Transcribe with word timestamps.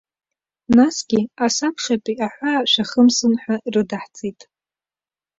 Насгьы, 0.75 1.21
асабшатәи 1.45 2.17
аҳәаа 2.25 2.67
шәахымсын 2.71 3.33
ҳәа 3.41 3.55
рыдаҳҵеит. 3.73 4.39